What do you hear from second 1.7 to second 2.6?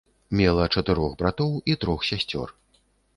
і трох сясцёр.